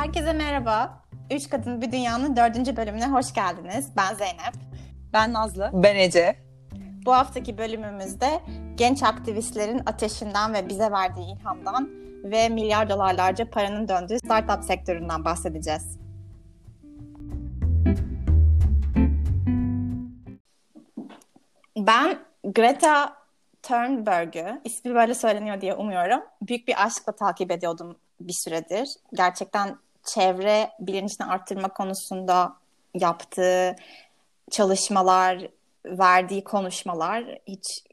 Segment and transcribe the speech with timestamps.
[0.00, 1.02] Herkese merhaba.
[1.30, 3.92] Üç Kadın Bir Dünya'nın dördüncü bölümüne hoş geldiniz.
[3.96, 4.54] Ben Zeynep.
[5.12, 5.70] Ben Nazlı.
[5.72, 6.36] Ben Ece.
[7.06, 8.40] Bu haftaki bölümümüzde
[8.74, 11.90] genç aktivistlerin ateşinden ve bize verdiği ilhamdan
[12.24, 15.98] ve milyar dolarlarca paranın döndüğü startup sektöründen bahsedeceğiz.
[21.76, 23.16] Ben Greta
[23.62, 28.88] Thunberg'ü, ismi böyle söyleniyor diye umuyorum, büyük bir aşkla takip ediyordum bir süredir.
[29.14, 32.56] Gerçekten çevre bilincini arttırma konusunda
[32.94, 33.76] yaptığı
[34.50, 35.48] çalışmalar,
[35.84, 37.84] verdiği konuşmalar hiç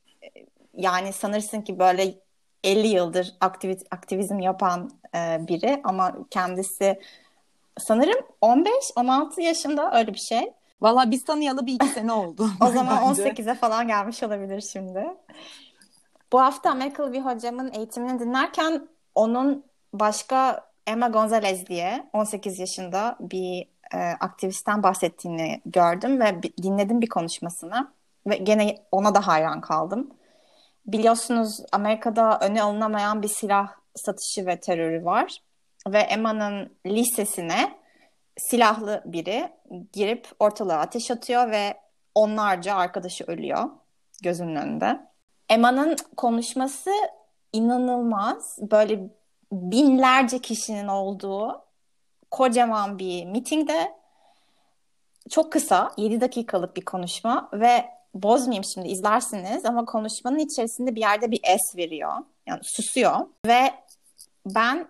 [0.73, 2.16] yani sanırsın ki böyle
[2.63, 6.99] 50 yıldır aktiviz aktivizm yapan e, biri ama kendisi
[7.80, 10.53] sanırım 15-16 yaşında öyle bir şey.
[10.81, 12.49] Valla biz tanıyalı bir iki sene oldu.
[12.61, 15.08] o zaman 18'e falan gelmiş olabilir şimdi.
[16.31, 19.63] Bu hafta Amerikalı bir hocamın eğitimini dinlerken onun
[19.94, 27.91] başka Emma Gonzalez diye 18 yaşında bir e, aktivistten bahsettiğini gördüm ve dinledim bir konuşmasını
[28.27, 30.09] ve gene ona da hayran kaldım.
[30.85, 35.41] Biliyorsunuz Amerika'da öne alınamayan bir silah satışı ve terörü var
[35.88, 37.77] ve Emma'nın lisesine
[38.38, 39.49] silahlı biri
[39.94, 41.77] girip ortalığa ateş atıyor ve
[42.16, 43.69] onlarca arkadaşı ölüyor
[44.23, 44.99] gözünün önünde.
[45.49, 46.91] Emma'nın konuşması
[47.53, 48.57] inanılmaz.
[48.61, 49.09] Böyle
[49.52, 51.62] binlerce kişinin olduğu
[52.31, 53.92] kocaman bir mitingde
[55.30, 61.31] çok kısa 7 dakikalık bir konuşma ve bozmayayım şimdi izlersiniz ama konuşmanın içerisinde bir yerde
[61.31, 62.14] bir es veriyor.
[62.48, 63.73] Yani susuyor ve
[64.45, 64.88] ben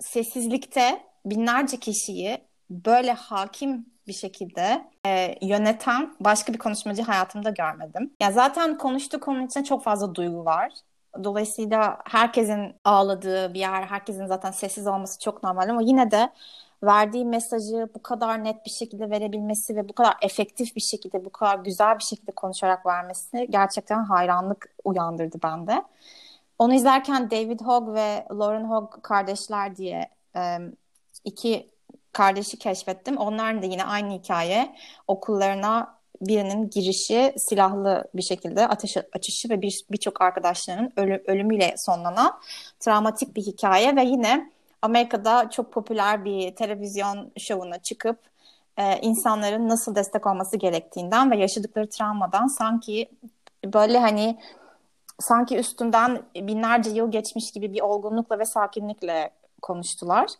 [0.00, 2.38] sessizlikte binlerce kişiyi
[2.70, 8.12] böyle hakim bir şekilde e, yöneten başka bir konuşmacı hayatımda görmedim.
[8.20, 10.72] Ya zaten konuştuğu konu içinde çok fazla duygu var.
[11.24, 16.32] Dolayısıyla herkesin ağladığı bir yer, herkesin zaten sessiz olması çok normal ama yine de
[16.82, 21.30] verdiği mesajı bu kadar net bir şekilde verebilmesi ve bu kadar efektif bir şekilde, bu
[21.30, 25.82] kadar güzel bir şekilde konuşarak vermesi gerçekten hayranlık uyandırdı bende.
[26.58, 30.08] Onu izlerken David Hogg ve Lauren Hogg kardeşler diye
[31.24, 31.70] iki
[32.12, 33.16] kardeşi keşfettim.
[33.16, 34.76] Onların da yine aynı hikaye.
[35.08, 42.40] Okullarına birinin girişi silahlı bir şekilde ateş açışı ve birçok bir arkadaşlarının ölü, ölümüyle sonlanan
[42.80, 44.50] travmatik bir hikaye ve yine
[44.82, 48.18] Amerika'da çok popüler bir televizyon şovuna çıkıp
[48.76, 53.10] e, insanların nasıl destek olması gerektiğinden ve yaşadıkları travmadan sanki
[53.64, 54.38] böyle hani
[55.18, 59.30] sanki üstünden binlerce yıl geçmiş gibi bir olgunlukla ve sakinlikle
[59.62, 60.30] konuştular.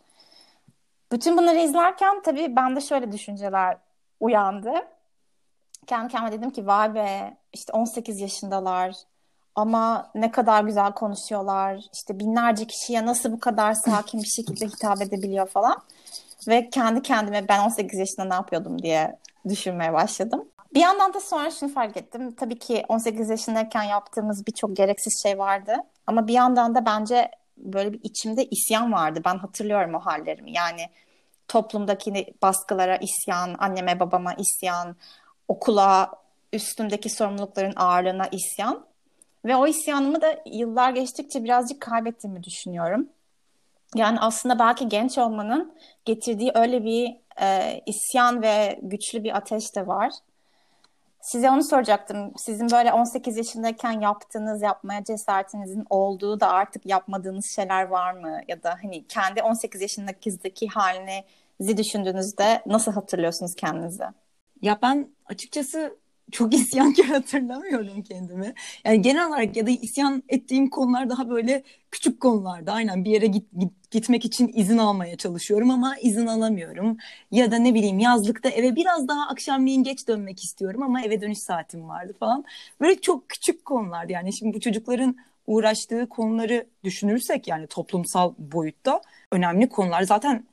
[1.11, 3.77] Bütün bunları izlerken tabii bende şöyle düşünceler
[4.19, 4.71] uyandı.
[5.87, 8.95] Kendi kendime dedim ki vay be işte 18 yaşındalar
[9.55, 11.81] ama ne kadar güzel konuşuyorlar.
[11.93, 15.81] İşte binlerce kişiye nasıl bu kadar sakin bir şekilde hitap edebiliyor falan.
[16.47, 20.45] Ve kendi kendime ben 18 yaşında ne yapıyordum diye düşünmeye başladım.
[20.73, 22.35] Bir yandan da sonra şunu fark ettim.
[22.35, 25.75] Tabii ki 18 yaşındayken yaptığımız birçok gereksiz şey vardı.
[26.07, 29.21] Ama bir yandan da bence böyle bir içimde isyan vardı.
[29.25, 30.51] Ben hatırlıyorum o hallerimi.
[30.51, 30.81] Yani
[31.47, 34.95] toplumdaki baskılara isyan, anneme babama isyan,
[35.47, 36.11] okula
[36.53, 38.85] üstümdeki sorumlulukların ağırlığına isyan.
[39.45, 43.09] Ve o isyanımı da yıllar geçtikçe birazcık kaybettiğimi düşünüyorum.
[43.95, 45.73] Yani aslında belki genç olmanın
[46.05, 50.11] getirdiği öyle bir e, isyan ve güçlü bir ateş de var.
[51.21, 52.33] Size onu soracaktım.
[52.37, 58.39] Sizin böyle 18 yaşındayken yaptığınız, yapmaya cesaretinizin olduğu da artık yapmadığınız şeyler var mı?
[58.47, 64.03] Ya da hani kendi 18 yaşındaki halinizi düşündüğünüzde nasıl hatırlıyorsunuz kendinizi?
[64.61, 65.97] Ya ben açıkçası
[66.31, 68.53] çok isyankar hatırlamıyorum kendimi.
[68.85, 72.73] Yani genel olarak ya da isyan ettiğim konular daha böyle küçük konularda.
[72.73, 76.97] Aynen bir yere git, git, gitmek için izin almaya çalışıyorum ama izin alamıyorum.
[77.31, 81.39] Ya da ne bileyim yazlıkta eve biraz daha akşamleyin geç dönmek istiyorum ama eve dönüş
[81.39, 82.45] saatim vardı falan.
[82.81, 85.15] Böyle çok küçük konular yani şimdi bu çocukların
[85.47, 89.01] uğraştığı konuları düşünürsek yani toplumsal boyutta
[89.31, 90.01] önemli konular.
[90.03, 90.45] Zaten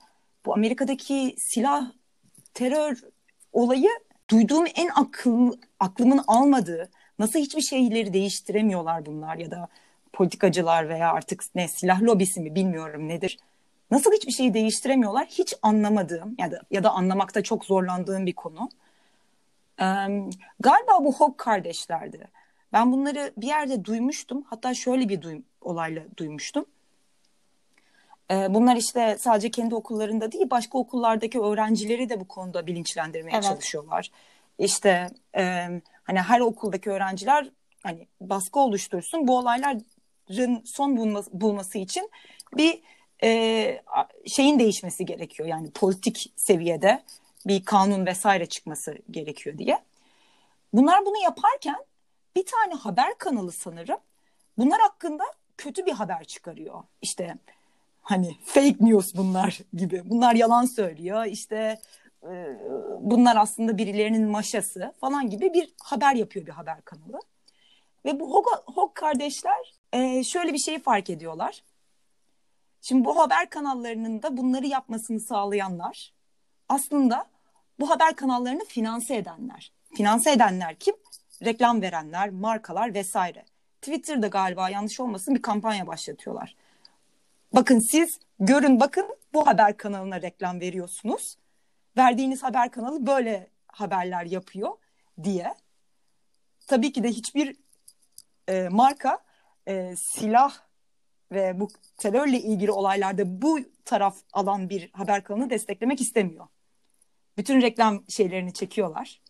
[0.46, 1.92] bu Amerika'daki silah
[2.54, 3.02] terör
[3.54, 3.88] olayı
[4.30, 9.68] duyduğum en akıl, aklımın almadığı nasıl hiçbir şeyleri değiştiremiyorlar bunlar ya da
[10.12, 13.38] politikacılar veya artık ne silah lobisi mi bilmiyorum nedir.
[13.90, 18.68] Nasıl hiçbir şeyi değiştiremiyorlar hiç anlamadığım ya da ya da anlamakta çok zorlandığım bir konu.
[19.80, 19.84] Ee,
[20.60, 22.28] galiba bu Hogg kardeşlerdi.
[22.72, 24.44] Ben bunları bir yerde duymuştum.
[24.50, 26.66] Hatta şöyle bir duy olayla duymuştum.
[28.34, 33.44] Ee, bunlar işte sadece kendi okullarında değil başka okullardaki öğrencileri de bu konuda bilinçlendirmeye evet.
[33.44, 34.10] çalışıyorlar.
[34.58, 35.68] İşte e,
[36.04, 37.50] hani her okuldaki öğrenciler
[37.82, 42.10] hani baskı oluştursun bu olayların son bulması, bulması için
[42.56, 42.82] bir
[43.22, 43.82] e,
[44.26, 45.48] şeyin değişmesi gerekiyor.
[45.48, 47.02] Yani politik seviyede
[47.46, 49.78] bir kanun vesaire çıkması gerekiyor diye.
[50.72, 51.76] Bunlar bunu yaparken
[52.36, 53.98] bir tane haber kanalı sanırım
[54.58, 55.24] bunlar hakkında
[55.56, 56.82] kötü bir haber çıkarıyor.
[57.02, 57.36] İşte
[58.04, 60.02] hani fake news bunlar gibi.
[60.04, 61.24] Bunlar yalan söylüyor.
[61.24, 61.80] İşte
[62.22, 62.58] e,
[63.00, 67.20] bunlar aslında birilerinin maşası falan gibi bir haber yapıyor bir haber kanalı.
[68.04, 71.62] Ve bu Hog, Hog kardeşler e, şöyle bir şeyi fark ediyorlar.
[72.80, 76.12] Şimdi bu haber kanallarının da bunları yapmasını sağlayanlar
[76.68, 77.26] aslında
[77.80, 79.72] bu haber kanallarını finanse edenler.
[79.96, 80.94] Finanse edenler kim?
[81.44, 83.44] Reklam verenler, markalar vesaire.
[83.80, 86.56] Twitter'da galiba yanlış olmasın bir kampanya başlatıyorlar.
[87.54, 91.36] Bakın siz görün bakın bu haber kanalına reklam veriyorsunuz.
[91.96, 94.70] Verdiğiniz haber kanalı böyle haberler yapıyor
[95.22, 95.54] diye.
[96.66, 97.56] Tabii ki de hiçbir
[98.48, 99.18] e, marka
[99.68, 100.54] e, silah
[101.32, 106.46] ve bu terörle ilgili olaylarda bu taraf alan bir haber kanalı desteklemek istemiyor.
[107.36, 109.20] Bütün reklam şeylerini çekiyorlar.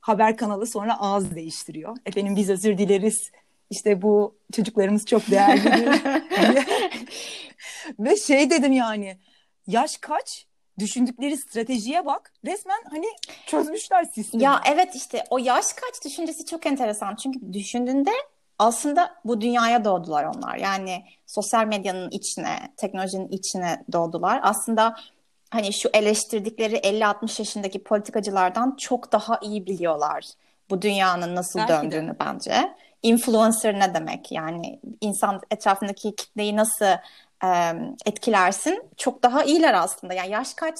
[0.00, 1.96] Haber kanalı sonra ağız değiştiriyor.
[2.06, 3.30] Efendim biz özür dileriz.
[3.70, 6.02] İşte bu çocuklarımız çok değerlidir.
[7.98, 9.18] Ve şey dedim yani
[9.66, 10.46] yaş kaç?
[10.78, 12.32] Düşündükleri stratejiye bak.
[12.46, 13.06] Resmen hani
[13.46, 14.42] çözmüşler sistemi.
[14.42, 17.14] Ya evet işte o yaş kaç düşüncesi çok enteresan.
[17.14, 18.10] Çünkü düşündüğünde
[18.58, 20.56] aslında bu dünyaya doğdular onlar.
[20.56, 24.40] Yani sosyal medyanın içine, teknolojinin içine doğdular.
[24.42, 24.96] Aslında
[25.50, 30.24] hani şu eleştirdikleri 50-60 yaşındaki politikacılardan çok daha iyi biliyorlar
[30.72, 32.16] bu dünyanın nasıl Belki döndüğünü de.
[32.20, 32.74] bence.
[33.02, 34.32] Influencer ne demek?
[34.32, 36.86] Yani insan etrafındaki kitleyi nasıl
[37.44, 37.48] e,
[38.06, 38.84] etkilersin?
[38.96, 40.14] Çok daha iyiler aslında.
[40.14, 40.78] Yani yaş kaç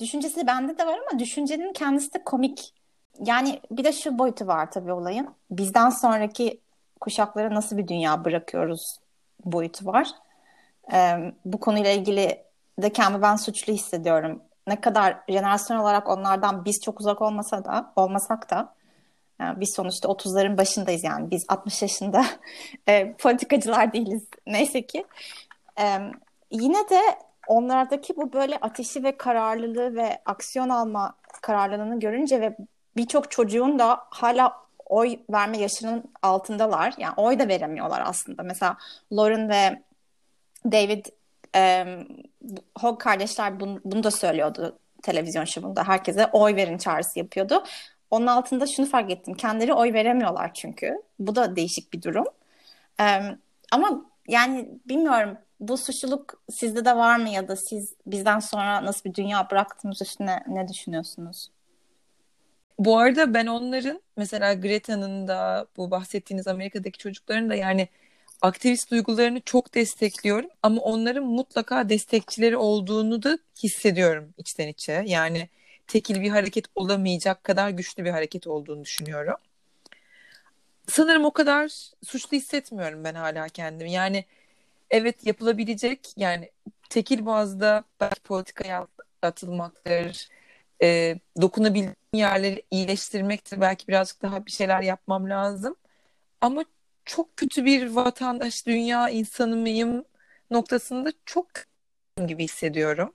[0.00, 2.74] düşüncesi bende de var ama düşüncenin kendisi de komik.
[3.24, 5.28] Yani bir de şu boyutu var tabii olayın.
[5.50, 6.60] Bizden sonraki
[7.00, 8.98] kuşaklara nasıl bir dünya bırakıyoruz
[9.44, 10.08] boyutu var.
[10.92, 12.44] E, bu konuyla ilgili
[12.82, 14.42] de kendimi ben suçlu hissediyorum.
[14.66, 18.74] Ne kadar jenerasyon olarak onlardan biz çok uzak olmasa da olmasak da
[19.40, 21.30] yani biz sonuçta 30'ların başındayız yani.
[21.30, 22.24] Biz 60 yaşında
[22.88, 25.04] e, politikacılar değiliz neyse ki.
[25.80, 25.98] E,
[26.50, 27.00] yine de
[27.46, 32.56] onlardaki bu böyle ateşi ve kararlılığı ve aksiyon alma kararlılığını görünce ve
[32.96, 34.52] birçok çocuğun da hala
[34.86, 36.94] oy verme yaşının altındalar.
[36.98, 38.42] Yani oy da veremiyorlar aslında.
[38.42, 38.76] Mesela
[39.12, 39.82] Lauren ve
[40.64, 41.06] David
[41.54, 41.86] e,
[42.78, 45.88] Hogg kardeşler bunu, bunu da söylüyordu televizyon şovunda.
[45.88, 47.64] Herkese oy verin çağrısı yapıyordu.
[48.10, 49.34] Onun altında şunu fark ettim.
[49.34, 51.02] Kendileri oy veremiyorlar çünkü.
[51.18, 52.24] Bu da değişik bir durum.
[53.00, 53.20] E,
[53.72, 59.10] ama yani bilmiyorum bu suçluluk sizde de var mı ya da siz bizden sonra nasıl
[59.10, 61.50] bir dünya bıraktığımız üstüne ne düşünüyorsunuz?
[62.78, 67.88] Bu arada ben onların mesela Greta'nın da bu bahsettiğiniz Amerika'daki çocukların da yani
[68.42, 75.02] aktivist duygularını çok destekliyorum ama onların mutlaka destekçileri olduğunu da hissediyorum içten içe.
[75.06, 75.48] Yani
[75.86, 79.36] tekil bir hareket olamayacak kadar güçlü bir hareket olduğunu düşünüyorum.
[80.88, 81.72] Sanırım o kadar
[82.06, 83.92] suçlu hissetmiyorum ben hala kendimi.
[83.92, 84.24] Yani
[84.90, 86.50] evet yapılabilecek yani
[86.90, 88.86] tekil bazda belki politikaya
[89.22, 90.28] atılmaktır,
[90.82, 93.60] e, dokunabildiğim yerleri iyileştirmektir.
[93.60, 95.76] Belki birazcık daha bir şeyler yapmam lazım.
[96.40, 96.64] Ama
[97.04, 100.04] çok kötü bir vatandaş, dünya insanı mıyım
[100.50, 101.48] noktasında çok
[102.26, 103.14] gibi hissediyorum.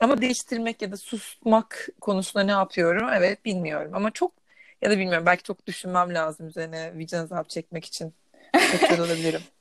[0.00, 3.08] Ama değiştirmek ya da susmak konusunda ne yapıyorum?
[3.14, 4.32] Evet bilmiyorum ama çok
[4.82, 8.14] ya da bilmiyorum belki çok düşünmem lazım üzerine vicdan azabı çekmek için.
[9.00, 9.40] Olabilirim.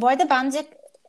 [0.00, 0.66] Bu arada bence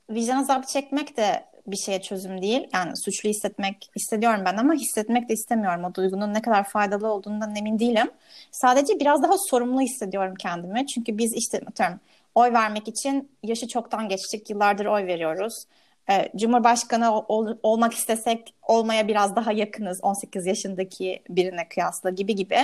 [0.10, 2.67] vicdan azabı çekmek de bir şeye çözüm değil.
[2.74, 5.84] Yani suçlu hissetmek hissediyorum ben ama hissetmek de istemiyorum.
[5.84, 8.12] O duygunun ne kadar faydalı olduğundan emin değilim.
[8.51, 10.88] Sadece biraz daha sorumlu hissediyorum kendimi.
[10.88, 12.00] Çünkü biz işte atıyorum
[12.36, 14.50] oy vermek için yaşı çoktan geçtik.
[14.50, 15.63] Yıllardır oy veriyoruz.
[16.12, 22.58] Ee, Cumhurbaşkanı ol, olmak istesek olmaya biraz daha yakınız 18 yaşındaki birine kıyasla gibi gibi.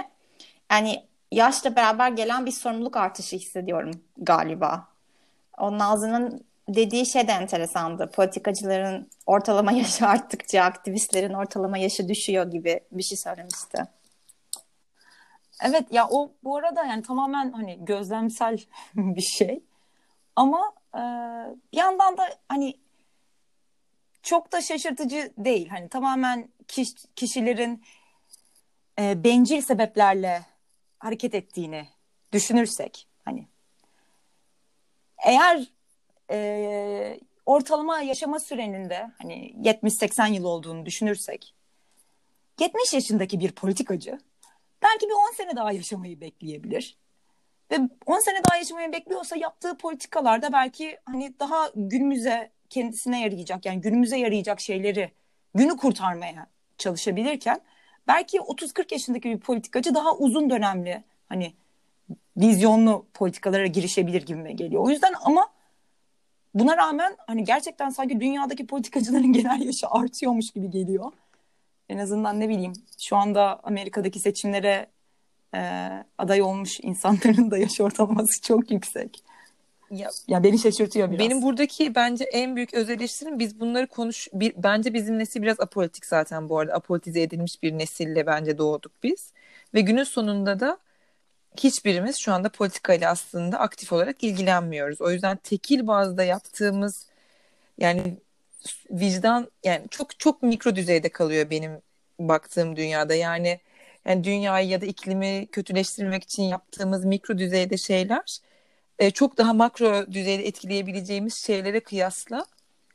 [0.71, 4.94] Yani yaşla beraber gelen bir sorumluluk artışı hissediyorum galiba.
[5.57, 8.11] O Nazlı'nın dediği şey de enteresandı.
[8.11, 13.83] Politikacıların ortalama yaşı arttıkça aktivistlerin ortalama yaşı düşüyor gibi bir şey söylemişti.
[15.61, 18.57] Evet ya o bu arada yani tamamen hani gözlemsel
[18.95, 19.63] bir şey.
[20.35, 21.01] Ama e,
[21.73, 22.77] bir yandan da hani
[24.23, 25.69] çok da şaşırtıcı değil.
[25.69, 27.83] Hani tamamen kiş, kişilerin
[28.99, 30.41] e, bencil sebeplerle
[30.99, 31.87] hareket ettiğini
[32.31, 33.07] düşünürsek
[35.25, 35.67] eğer
[36.31, 41.55] e, ortalama yaşama süreninde hani 70-80 yıl olduğunu düşünürsek
[42.59, 44.19] 70 yaşındaki bir politikacı
[44.83, 46.97] belki bir 10 sene daha yaşamayı bekleyebilir.
[47.71, 53.81] Ve 10 sene daha yaşamayı bekliyorsa yaptığı politikalarda belki hani daha günümüze kendisine yarayacak yani
[53.81, 55.11] günümüze yarayacak şeyleri
[55.55, 57.61] günü kurtarmaya çalışabilirken
[58.07, 61.53] belki 30-40 yaşındaki bir politikacı daha uzun dönemli hani
[62.37, 64.81] vizyonlu politikalara girişebilir gibi geliyor.
[64.85, 65.47] O yüzden ama
[66.53, 71.11] buna rağmen hani gerçekten sanki dünyadaki politikacıların genel yaşı artıyormuş gibi geliyor.
[71.89, 74.87] En azından ne bileyim şu anda Amerika'daki seçimlere
[75.55, 79.23] e, aday olmuş insanların da yaş ortalaması çok yüksek.
[79.91, 81.19] Ya, ya beni şaşırtıyor biraz.
[81.19, 85.59] Benim buradaki bence en büyük öz eleştirim biz bunları konuş bir, bence bizim nesil biraz
[85.59, 89.31] apolitik zaten bu arada apolitize edilmiş bir nesille bence doğduk biz
[89.73, 90.77] ve günün sonunda da
[91.63, 95.01] hiçbirimiz şu anda politikayla aslında aktif olarak ilgilenmiyoruz.
[95.01, 97.07] O yüzden tekil bazda yaptığımız
[97.77, 98.17] yani
[98.91, 101.81] vicdan yani çok çok mikro düzeyde kalıyor benim
[102.19, 103.15] baktığım dünyada.
[103.15, 103.59] Yani
[104.05, 108.39] yani dünyayı ya da iklimi kötüleştirmek için yaptığımız mikro düzeyde şeyler
[108.99, 112.45] e, çok daha makro düzeyde etkileyebileceğimiz şeylere kıyasla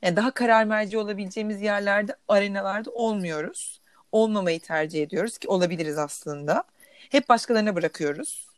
[0.02, 3.81] yani daha karar merci olabileceğimiz yerlerde arenalarda olmuyoruz.
[4.12, 6.64] Olmamayı tercih ediyoruz ki olabiliriz aslında.
[7.11, 8.50] Hep başkalarına bırakıyoruz.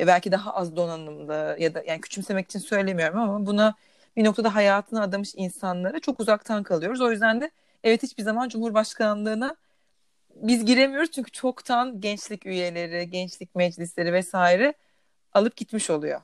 [0.00, 3.74] E, belki daha az donanımlı ya da yani küçümsemek için söylemiyorum ama buna
[4.16, 7.00] bir noktada hayatını adamış insanlara çok uzaktan kalıyoruz.
[7.00, 7.50] O yüzden de
[7.84, 9.56] evet hiçbir zaman Cumhurbaşkanlığına
[10.34, 14.74] biz giremiyoruz çünkü çoktan gençlik üyeleri, gençlik meclisleri vesaire
[15.32, 16.20] alıp gitmiş oluyor.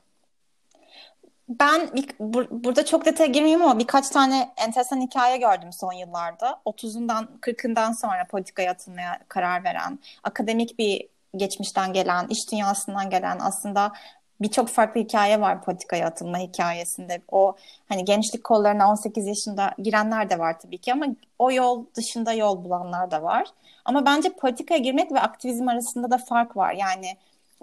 [1.48, 1.90] Ben
[2.20, 6.60] bur, burada çok detaya girmeyeyim ama birkaç tane enteresan hikaye gördüm son yıllarda.
[6.66, 13.92] 30'undan 40'ından sonra politikaya atılmaya karar veren, akademik bir geçmişten gelen, iş dünyasından gelen aslında
[14.40, 17.22] birçok farklı hikaye var politikaya atılma hikayesinde.
[17.30, 17.56] O
[17.88, 21.06] hani gençlik kollarına 18 yaşında girenler de var tabii ki ama
[21.38, 23.46] o yol dışında yol bulanlar da var.
[23.84, 26.72] Ama bence politikaya girmek ve aktivizm arasında da fark var.
[26.72, 27.16] Yani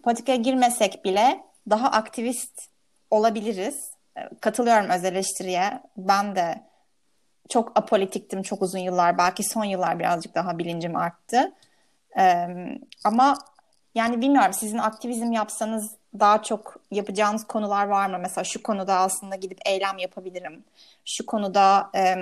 [0.03, 2.69] politikaya girmesek bile daha aktivist
[3.11, 3.91] olabiliriz.
[4.41, 5.81] Katılıyorum öz eleştiriye.
[5.97, 6.63] Ben de
[7.49, 9.17] çok apolitiktim çok uzun yıllar.
[9.17, 11.53] Belki son yıllar birazcık daha bilincim arttı.
[12.19, 12.47] Ee,
[13.03, 13.37] ama
[13.95, 18.19] yani bilmiyorum sizin aktivizm yapsanız daha çok yapacağınız konular var mı?
[18.21, 20.63] Mesela şu konuda aslında gidip eylem yapabilirim.
[21.05, 22.15] Şu konuda e,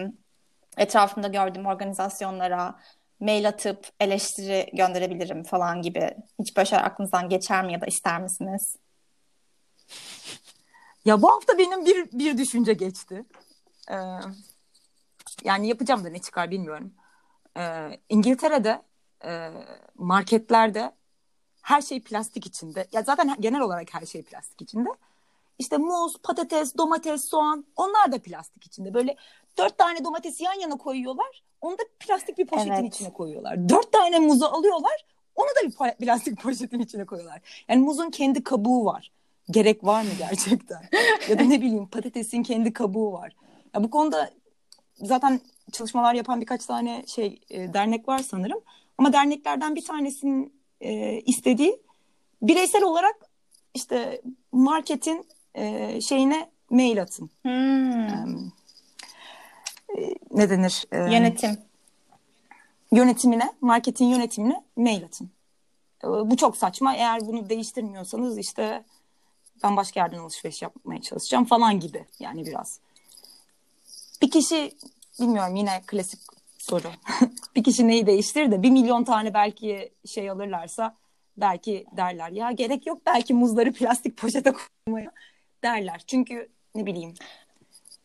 [0.78, 2.76] etrafımda gördüğüm organizasyonlara
[3.20, 6.18] mail atıp eleştiri gönderebilirim falan gibi.
[6.40, 8.76] Hiç böyle şeyler aklınızdan geçer mi ya da ister misiniz?
[11.06, 13.26] Ya bu hafta benim bir, bir düşünce geçti.
[13.92, 13.96] Ee,
[15.44, 16.94] yani yapacağım da ne çıkar bilmiyorum.
[17.58, 18.82] Ee, İngiltere'de
[19.26, 19.52] e,
[19.96, 20.92] marketlerde
[21.62, 22.88] her şey plastik içinde.
[22.92, 24.90] Ya zaten genel olarak her şey plastik içinde.
[25.60, 28.94] İşte muz, patates, domates, soğan onlar da plastik içinde.
[28.94, 29.16] Böyle
[29.58, 31.44] dört tane domatesi yan yana koyuyorlar.
[31.62, 32.96] Onu da plastik bir poşetin evet.
[32.96, 33.70] içine koyuyorlar.
[33.70, 35.06] Dört tane muzu alıyorlar.
[35.36, 37.42] Onu da bir plastik poşetin içine koyuyorlar.
[37.68, 39.12] Yani muzun kendi kabuğu var.
[39.52, 40.82] Gerek var mı gerçekten?
[41.30, 43.36] ya da ne bileyim patatesin kendi kabuğu var.
[43.76, 44.30] Ya bu konuda
[44.96, 48.60] zaten çalışmalar yapan birkaç tane şey e, dernek var sanırım.
[48.98, 51.82] Ama derneklerden bir tanesinin e, istediği
[52.42, 53.16] bireysel olarak
[53.74, 54.22] işte
[54.52, 57.30] marketin e, şeyine mail atın.
[57.42, 58.48] Hmm.
[59.98, 60.86] E, ne denir?
[60.92, 61.58] E, Yönetim.
[62.92, 65.30] Yönetimine, marketin yönetimine mail atın.
[66.04, 66.96] E, bu çok saçma.
[66.96, 68.84] Eğer bunu değiştirmiyorsanız işte
[69.64, 72.80] ben başka yerden alışveriş yapmaya çalışacağım falan gibi yani biraz.
[74.22, 74.72] Bir kişi
[75.20, 76.20] bilmiyorum yine klasik
[76.70, 76.88] soru.
[77.56, 80.96] bir kişi neyi değiştirir de bir milyon tane belki şey alırlarsa
[81.38, 84.54] belki derler ya gerek yok belki muzları plastik poşete
[84.86, 85.12] koymaya
[85.64, 86.02] derler.
[86.08, 87.14] Çünkü ne bileyim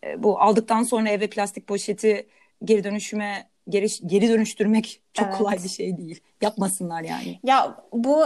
[0.04, 2.26] e, bu aldıktan sonra eve plastik poşeti
[2.64, 5.38] geri dönüşüme geri, geri dönüştürmek çok evet.
[5.38, 6.20] kolay bir şey değil.
[6.40, 7.40] Yapmasınlar yani.
[7.42, 8.24] Ya bu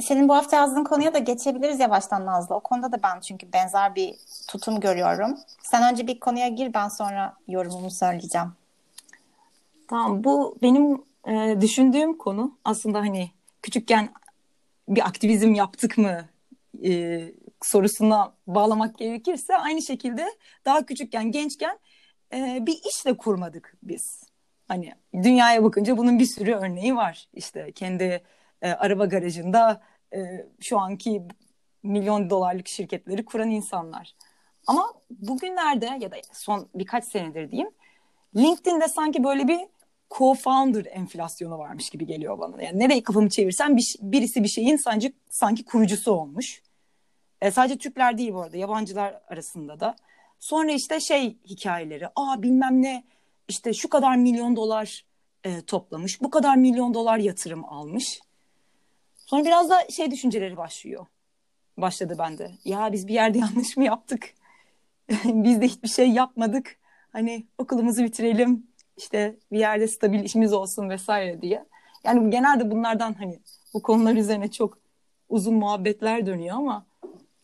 [0.00, 2.54] senin bu hafta yazdığın konuya da geçebiliriz yavaştan Nazlı.
[2.54, 4.14] O konuda da ben çünkü benzer bir
[4.48, 5.38] tutum görüyorum.
[5.62, 8.52] Sen önce bir konuya gir ben sonra yorumumu söyleyeceğim.
[9.90, 13.30] Tamam bu benim e, düşündüğüm konu aslında hani
[13.62, 14.08] küçükken
[14.88, 16.28] bir aktivizm yaptık mı
[16.84, 17.20] e,
[17.62, 20.26] sorusuna bağlamak gerekirse aynı şekilde
[20.64, 21.78] daha küçükken gençken
[22.32, 24.22] e, bir işle kurmadık biz.
[24.68, 27.28] Hani dünyaya bakınca bunun bir sürü örneği var.
[27.34, 28.22] İşte kendi
[28.62, 29.82] e, araba garajında
[30.14, 31.22] e, şu anki
[31.82, 34.14] milyon dolarlık şirketleri kuran insanlar.
[34.66, 37.70] Ama bugünlerde ya da son birkaç senedir diyeyim
[38.36, 39.60] LinkedIn'de sanki böyle bir
[40.10, 42.62] co-founder enflasyonu varmış gibi geliyor bana.
[42.62, 46.62] Yani nereye kafamı çevirsem bir, birisi bir şeyin sanki, sanki kurucusu olmuş.
[47.40, 49.96] E, sadece Türkler değil bu arada yabancılar arasında da.
[50.38, 53.04] Sonra işte şey hikayeleri aa bilmem ne
[53.48, 55.04] işte şu kadar milyon dolar
[55.44, 58.20] e, toplamış bu kadar milyon dolar yatırım almış.
[59.16, 61.06] Sonra biraz da şey düşünceleri başlıyor.
[61.76, 62.50] Başladı bende.
[62.64, 64.34] Ya biz bir yerde yanlış mı yaptık?
[65.24, 66.76] biz de hiçbir şey yapmadık.
[67.12, 68.69] Hani okulumuzu bitirelim,
[69.00, 71.64] işte bir yerde stabil işimiz olsun vesaire diye.
[72.04, 73.40] Yani genelde bunlardan hani
[73.74, 74.78] bu konular üzerine çok
[75.28, 76.86] uzun muhabbetler dönüyor ama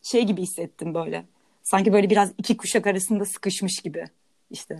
[0.02, 1.24] şey gibi hissettim böyle.
[1.62, 4.04] Sanki böyle biraz iki kuşak arasında sıkışmış gibi
[4.50, 4.78] işte.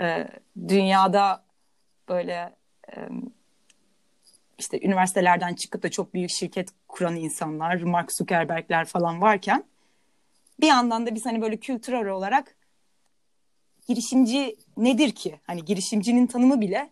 [0.00, 0.28] Ee,
[0.68, 1.44] dünyada
[2.08, 2.54] böyle
[2.88, 3.08] e,
[4.58, 9.64] işte üniversitelerden çıkıp da çok büyük şirket kuran insanlar, Mark Zuckerberg'ler falan varken
[10.60, 12.54] bir yandan da biz hani böyle kültürel olarak
[13.90, 15.40] girişimci nedir ki?
[15.46, 16.90] Hani girişimcinin tanımı bile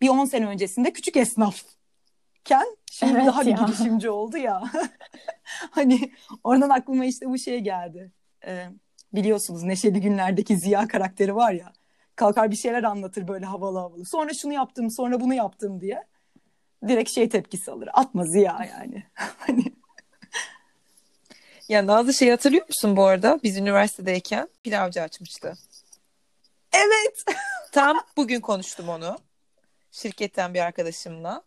[0.00, 3.56] bir 10 sene öncesinde küçük esnafken şimdi Evet daha bir ya.
[3.66, 4.62] girişimci oldu ya.
[5.70, 6.12] hani
[6.44, 8.12] oradan aklıma işte bu şey geldi.
[8.46, 8.66] Ee,
[9.12, 11.72] biliyorsunuz Neşeli Günler'deki Ziya karakteri var ya.
[12.16, 14.04] Kalkar bir şeyler anlatır böyle havalı havalı.
[14.04, 16.04] Sonra şunu yaptım, sonra bunu yaptım diye.
[16.88, 17.88] Direkt şey tepkisi alır.
[17.92, 19.02] Atma Ziya yani.
[19.14, 19.64] hani
[21.68, 23.40] Ya Nazlı şey hatırlıyor musun bu arada?
[23.42, 25.54] Biz üniversitedeyken pilavcı açmıştı.
[26.78, 27.24] Evet.
[27.72, 29.18] Tam bugün konuştum onu.
[29.90, 31.42] Şirketten bir arkadaşımla.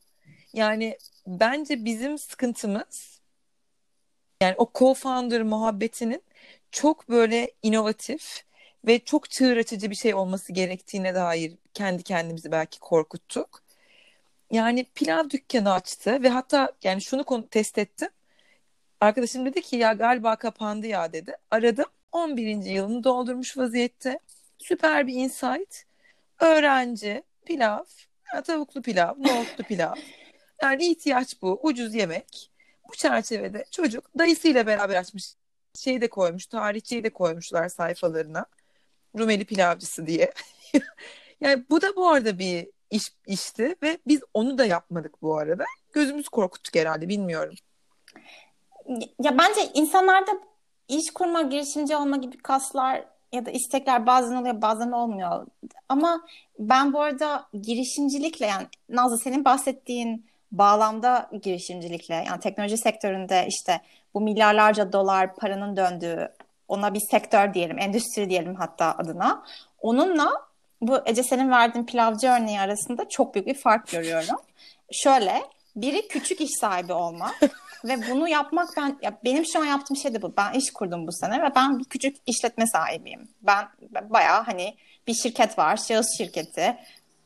[0.54, 0.98] Yani
[1.28, 3.22] bence bizim sıkıntımız
[4.42, 6.24] yani o co-founder muhabbetinin
[6.72, 8.44] çok böyle inovatif
[8.88, 13.64] ve çok çığır açıcı bir şey olması gerektiğine dair kendi kendimizi belki korkuttuk.
[14.52, 18.10] Yani pilav dükkanı açtı ve hatta yani şunu test ettim.
[19.02, 21.38] Arkadaşım dedi ki ya galiba kapandı ya dedi.
[21.52, 21.86] Aradım.
[22.12, 22.48] 11.
[22.66, 24.20] yılını doldurmuş vaziyette.
[24.62, 25.84] Süper bir insight.
[26.40, 27.84] Öğrenci, pilav,
[28.44, 29.96] tavuklu pilav, nohutlu pilav.
[30.62, 31.60] Yani ihtiyaç bu.
[31.64, 32.52] Ucuz yemek.
[32.90, 35.36] Bu çerçevede çocuk dayısıyla beraber açmış.
[35.76, 38.46] Şeyi de koymuş, tarihçeyi de koymuşlar sayfalarına.
[39.20, 40.34] Rumeli pilavcısı diye.
[41.42, 45.66] Yani bu da bu arada bir iş işti ve biz onu da yapmadık bu arada.
[45.92, 47.56] Gözümüz korkuttuk herhalde bilmiyorum.
[49.24, 50.32] Ya bence insanlarda
[50.88, 55.48] iş kurma, girişimci olma gibi kaslar ya da istekler bazen oluyor bazen olmuyor.
[55.90, 56.22] Ama
[56.60, 63.82] ben bu arada girişimcilikle yani Nazlı senin bahsettiğin bağlamda girişimcilikle yani teknoloji sektöründe işte
[64.14, 66.32] bu milyarlarca dolar paranın döndüğü
[66.68, 69.44] ona bir sektör diyelim, endüstri diyelim hatta adına.
[69.82, 70.32] Onunla
[70.82, 74.36] bu Ece senin verdiğin pilavcı örneği arasında çok büyük bir fark görüyorum.
[74.92, 75.42] Şöyle,
[75.76, 77.36] biri küçük iş sahibi olmak
[77.86, 80.34] ve bunu yapmak ben ya benim şu an yaptığım şey de bu.
[80.38, 83.30] Ben iş kurdum bu sene ve ben bir küçük işletme sahibiyim.
[83.42, 84.76] Ben, ben bayağı hani
[85.08, 86.78] bir şirket var, şahıs şirketi.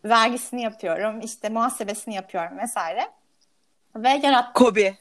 [0.05, 3.07] Vergisini yapıyorum, işte muhasebesini yapıyorum vesaire.
[3.95, 4.97] Ve yarat Kobe.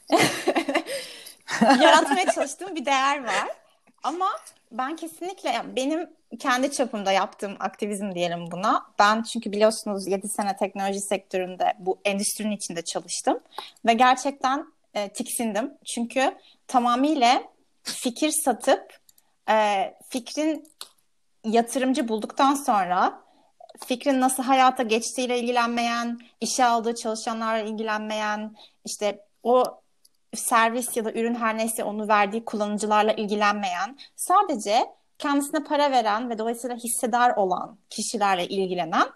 [1.61, 3.47] yaratmaya çalıştığım bir değer var.
[4.03, 4.29] Ama
[4.71, 8.85] ben kesinlikle yani benim kendi çapımda yaptığım aktivizm diyelim buna.
[8.99, 13.39] Ben çünkü biliyorsunuz 7 sene teknoloji sektöründe bu endüstrinin içinde çalıştım
[13.85, 15.73] ve gerçekten e, tiksindim.
[15.85, 17.43] Çünkü tamamıyla
[17.83, 18.97] fikir satıp
[19.49, 20.67] e, fikrin
[21.43, 23.25] yatırımcı bulduktan sonra
[23.85, 28.55] fikrin nasıl hayata geçtiğiyle ilgilenmeyen, işe aldığı çalışanlarla ilgilenmeyen,
[28.85, 29.63] işte o
[30.33, 34.85] servis ya da ürün her neyse onu verdiği kullanıcılarla ilgilenmeyen, sadece
[35.17, 39.07] kendisine para veren ve dolayısıyla hissedar olan kişilerle ilgilenen,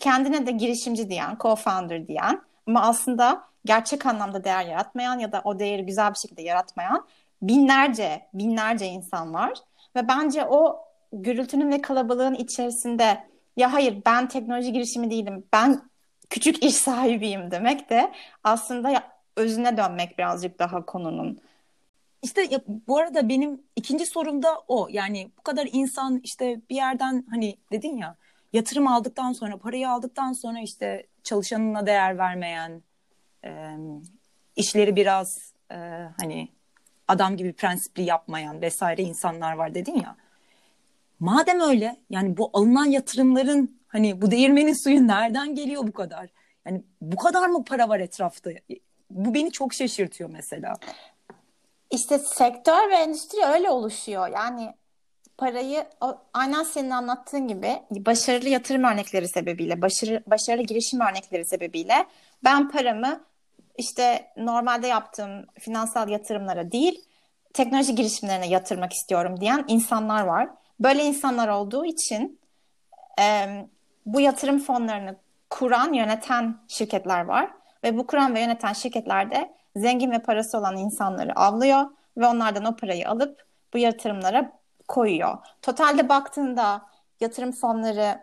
[0.00, 5.58] kendine de girişimci diyen, co-founder diyen ama aslında gerçek anlamda değer yaratmayan ya da o
[5.58, 7.06] değeri güzel bir şekilde yaratmayan
[7.42, 9.58] binlerce, binlerce insan var.
[9.96, 13.24] Ve bence o gürültünün ve kalabalığın içerisinde
[13.56, 15.82] ya hayır ben teknoloji girişimi değilim, ben
[16.30, 18.12] küçük iş sahibiyim demek de
[18.44, 19.04] aslında
[19.36, 21.40] özüne dönmek birazcık daha konunun.
[22.22, 24.88] İşte ya, bu arada benim ikinci sorum da o.
[24.90, 28.16] Yani bu kadar insan işte bir yerden hani dedin ya
[28.52, 32.82] yatırım aldıktan sonra parayı aldıktan sonra işte çalışanına değer vermeyen
[33.44, 33.76] e,
[34.56, 35.76] işleri biraz e,
[36.20, 36.48] hani
[37.08, 40.16] adam gibi prensipli yapmayan vesaire insanlar var dedin ya.
[41.20, 46.30] Madem öyle yani bu alınan yatırımların hani bu değirmenin suyu nereden geliyor bu kadar?
[46.66, 48.50] Yani bu kadar mı para var etrafta?
[49.10, 50.74] Bu beni çok şaşırtıyor mesela.
[51.90, 54.28] İşte sektör ve endüstri öyle oluşuyor.
[54.28, 54.74] Yani
[55.38, 55.86] parayı
[56.34, 62.06] aynen senin anlattığın gibi başarılı yatırım örnekleri sebebiyle, başarı, başarılı girişim örnekleri sebebiyle
[62.44, 63.24] ben paramı
[63.78, 67.04] işte normalde yaptığım finansal yatırımlara değil,
[67.54, 70.48] teknoloji girişimlerine yatırmak istiyorum diyen insanlar var.
[70.80, 72.40] Böyle insanlar olduğu için
[73.20, 73.46] e,
[74.06, 75.16] bu yatırım fonlarını
[75.50, 77.50] kuran, yöneten şirketler var.
[77.84, 81.84] Ve bu kuran ve yöneten şirketlerde zengin ve parası olan insanları avlıyor
[82.16, 84.52] ve onlardan o parayı alıp bu yatırımlara
[84.88, 85.38] koyuyor.
[85.62, 86.82] Totalde baktığında
[87.20, 88.20] yatırım fonları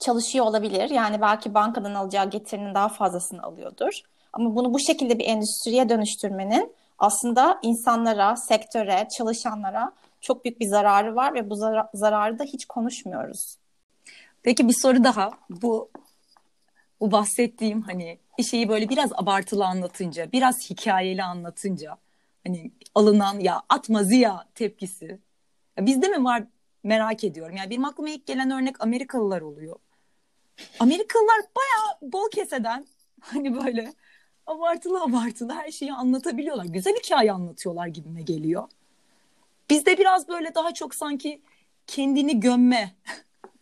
[0.00, 0.90] çalışıyor olabilir.
[0.90, 4.00] Yani belki bankadan alacağı getirinin daha fazlasını alıyordur.
[4.32, 11.16] Ama bunu bu şekilde bir endüstriye dönüştürmenin aslında insanlara, sektöre, çalışanlara çok büyük bir zararı
[11.16, 13.56] var ve bu zar- zararı da hiç konuşmuyoruz.
[14.42, 15.30] Peki bir soru daha.
[15.50, 15.90] Bu
[17.00, 18.18] bu bahsettiğim hani
[18.50, 21.96] şeyi böyle biraz abartılı anlatınca, biraz hikayeli anlatınca
[22.46, 25.18] hani alınan ya atma Ziya tepkisi.
[25.78, 26.42] Bizde mi var
[26.82, 27.56] merak ediyorum.
[27.56, 29.76] Yani benim aklıma ilk gelen örnek Amerikalılar oluyor.
[30.80, 32.86] Amerikalılar bayağı bol keseden
[33.20, 33.92] hani böyle
[34.46, 36.64] abartılı abartılı her şeyi anlatabiliyorlar.
[36.64, 38.68] Güzel hikaye anlatıyorlar gibime geliyor.
[39.70, 41.40] Bizde biraz böyle daha çok sanki
[41.86, 42.94] kendini gömme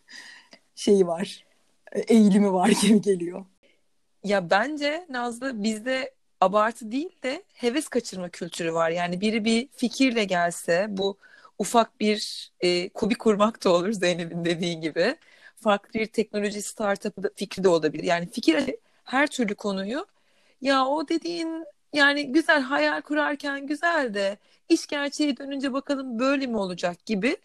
[0.75, 1.45] şeyi var.
[1.91, 3.45] Eğilimi var gibi geliyor.
[4.23, 8.89] Ya bence Nazlı bizde abartı değil de heves kaçırma kültürü var.
[8.89, 11.17] Yani biri bir fikirle gelse bu
[11.59, 15.15] ufak bir e, kubi kurmak da olur Zeynep'in dediği gibi.
[15.55, 18.03] Farklı bir teknoloji startup fikri de olabilir.
[18.03, 20.05] Yani fikir her türlü konuyu
[20.61, 24.37] ya o dediğin yani güzel hayal kurarken güzel de
[24.69, 27.37] iş gerçeğe dönünce bakalım böyle mi olacak gibi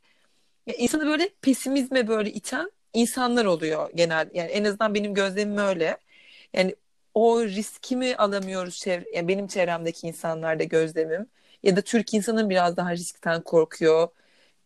[0.67, 4.31] ya insanı böyle pesimizme böyle iten insanlar oluyor genel.
[4.35, 5.99] Yani en azından benim gözlemim öyle.
[6.55, 6.77] Yani
[7.15, 11.27] o riskimi alamıyoruz çevre, yani benim çevremdeki insanlarda gözlemim.
[11.63, 14.09] Ya da Türk insanın biraz daha riskten korkuyor.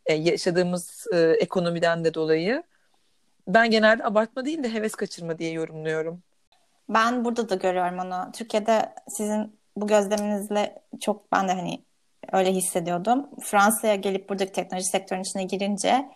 [0.06, 2.62] E, yaşadığımız e, ekonomiden de dolayı.
[3.48, 6.22] Ben genelde abartma değil de heves kaçırma diye yorumluyorum.
[6.88, 8.32] Ben burada da görüyorum onu.
[8.32, 11.85] Türkiye'de sizin bu gözleminizle çok ben de hani
[12.32, 13.30] öyle hissediyordum.
[13.42, 16.09] Fransa'ya gelip buradaki teknoloji sektörünün içine girince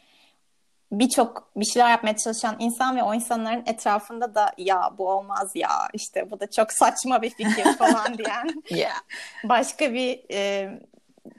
[0.92, 5.70] birçok bir şeyler yapmaya çalışan insan ve o insanların etrafında da ya bu olmaz ya
[5.92, 9.00] işte bu da çok saçma bir fikir falan diyen yeah.
[9.44, 10.70] başka bir e,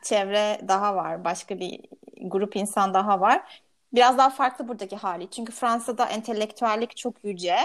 [0.04, 1.24] çevre daha var.
[1.24, 1.80] Başka bir
[2.22, 3.62] grup insan daha var.
[3.94, 5.30] Biraz daha farklı buradaki hali.
[5.30, 7.58] Çünkü Fransa'da entelektüellik çok yüce.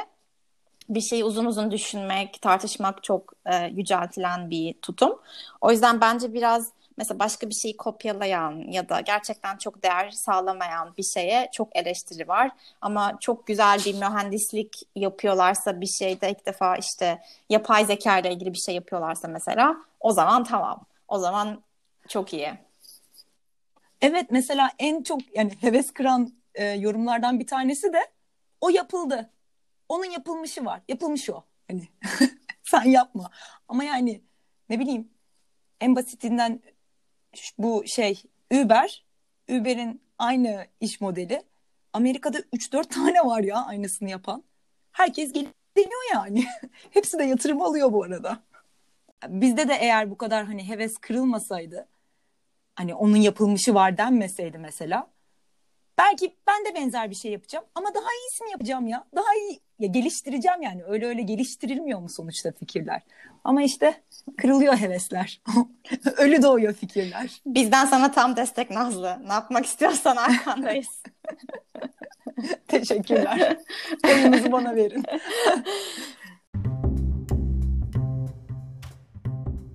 [0.89, 5.19] Bir şeyi uzun uzun düşünmek, tartışmak çok e, yüceltilen bir tutum.
[5.61, 10.97] O yüzden bence biraz mesela başka bir şeyi kopyalayan ya da gerçekten çok değer sağlamayan
[10.97, 12.51] bir şeye çok eleştiri var.
[12.81, 18.53] Ama çok güzel bir mühendislik yapıyorlarsa bir şeyde ilk defa işte yapay zeka ile ilgili
[18.53, 20.81] bir şey yapıyorlarsa mesela o zaman tamam.
[21.09, 21.63] O zaman
[22.09, 22.53] çok iyi.
[24.01, 28.01] Evet mesela en çok yani heves kıran e, yorumlardan bir tanesi de
[28.61, 29.31] o yapıldı.
[29.89, 30.81] Onun yapılmışı var.
[30.89, 31.45] Yapılmış o.
[31.69, 31.89] Hani
[32.63, 33.31] sen yapma.
[33.69, 34.21] Ama yani
[34.69, 35.11] ne bileyim
[35.81, 36.61] en basitinden
[37.59, 38.23] bu şey
[38.53, 39.05] Uber,
[39.49, 41.43] Uber'in aynı iş modeli.
[41.93, 44.45] Amerika'da 3-4 tane var ya aynısını yapan.
[44.93, 45.55] Herkes gelip
[46.15, 46.45] yani.
[46.91, 48.43] Hepsi de yatırım alıyor bu arada.
[49.29, 51.89] Bizde de eğer bu kadar hani heves kırılmasaydı
[52.75, 55.07] hani onun yapılmışı var denmeseydi mesela
[55.99, 59.05] belki ben de benzer bir şey yapacağım ama daha iyisini yapacağım ya.
[59.17, 60.85] Daha iyi ya geliştireceğim yani.
[60.85, 63.03] Öyle öyle geliştirilmiyor mu sonuçta fikirler?
[63.45, 64.03] Ama işte
[64.37, 65.43] kırılıyor hevesler.
[66.17, 67.41] Ölü doğuyor fikirler.
[67.47, 69.19] Bizden sana tam destek Nazlı.
[69.27, 71.03] Ne yapmak istiyorsan arkandayız.
[72.69, 73.57] Teşekkürler.
[74.05, 75.05] Oyunuzu bana verin.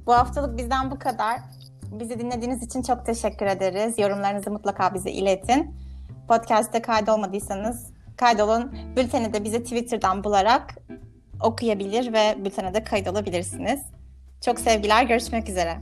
[0.05, 1.39] Bu haftalık bizden bu kadar.
[1.91, 3.99] Bizi dinlediğiniz için çok teşekkür ederiz.
[3.99, 5.75] Yorumlarınızı mutlaka bize iletin.
[6.31, 8.71] Podcast'te kaydolmadıysanız kaydolun.
[8.95, 10.75] Bülteni de bize Twitter'dan bularak
[11.41, 13.81] okuyabilir ve bültene de kaydolabilirsiniz.
[14.45, 15.79] Çok sevgiler, görüşmek üzere.